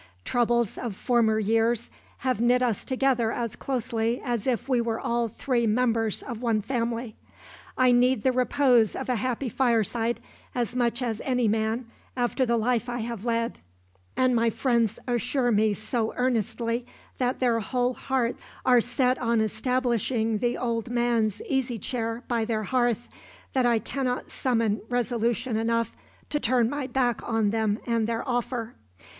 [0.25, 5.27] Troubles of former years have knit us together as closely as if we were all
[5.27, 7.15] three members of one family.
[7.77, 10.19] I need the repose of a happy fireside
[10.55, 11.85] as much as any man,
[12.17, 13.59] after the life I have led;
[14.17, 16.87] and my friends assure me so earnestly
[17.19, 22.63] that their whole hearts are set on establishing the old man's easy chair by their
[22.63, 23.07] hearth,
[23.53, 25.95] that I cannot summon resolution enough
[26.31, 28.73] to turn my back on them and their offer.